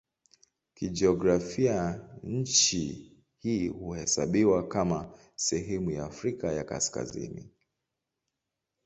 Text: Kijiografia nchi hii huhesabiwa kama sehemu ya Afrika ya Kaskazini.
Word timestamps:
Kijiografia 0.73 2.01
nchi 2.23 3.17
hii 3.39 3.67
huhesabiwa 3.67 4.67
kama 4.67 5.17
sehemu 5.35 5.91
ya 5.91 6.05
Afrika 6.05 6.51
ya 6.53 6.63
Kaskazini. 6.63 7.49